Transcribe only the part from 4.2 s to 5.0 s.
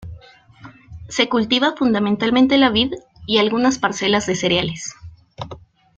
de cereales.